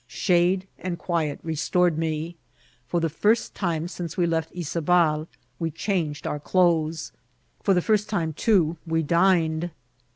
Shade 0.07 0.65
and 0.79 0.97
quiet 0.97 1.39
restored 1.43 1.95
me. 1.95 2.35
For 2.87 2.99
the 2.99 3.07
first 3.07 3.53
time 3.53 3.87
since 3.87 4.17
we 4.17 4.25
left 4.25 4.51
Yzabal 4.51 5.27
we 5.59 5.69
changed 5.69 6.25
our 6.25 6.39
clothes; 6.39 7.11
for 7.61 7.75
the 7.75 7.83
first 7.83 8.09
time^ 8.09 8.35
too, 8.35 8.77
we 8.87 9.03
dined. 9.03 9.69